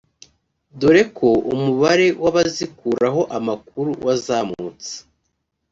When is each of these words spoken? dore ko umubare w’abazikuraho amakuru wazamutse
dore 0.79 1.01
ko 1.17 1.29
umubare 1.53 2.07
w’abazikuraho 2.23 3.21
amakuru 3.37 3.89
wazamutse 4.05 4.93